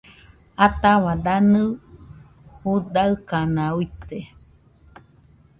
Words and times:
Ataua 0.65 1.13
danɨ 1.25 1.61
judaɨkana 2.61 3.63
uite 3.77 4.17